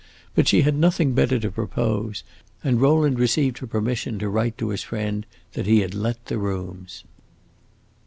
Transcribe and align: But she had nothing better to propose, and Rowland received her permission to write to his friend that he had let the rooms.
But 0.33 0.47
she 0.47 0.63
had 0.63 0.73
nothing 0.75 1.13
better 1.13 1.37
to 1.37 1.51
propose, 1.51 2.23
and 2.63 2.81
Rowland 2.81 3.19
received 3.19 3.59
her 3.59 3.67
permission 3.67 4.17
to 4.17 4.29
write 4.29 4.57
to 4.57 4.69
his 4.69 4.81
friend 4.81 5.27
that 5.53 5.67
he 5.67 5.81
had 5.81 5.93
let 5.93 6.25
the 6.25 6.39
rooms. 6.39 7.03